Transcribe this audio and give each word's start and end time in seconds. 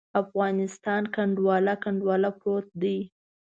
افغانستان 0.21 1.03
کنډواله، 1.15 1.73
کنډواله 1.83 2.29
پروت 2.39 2.67
دی. 2.81 2.97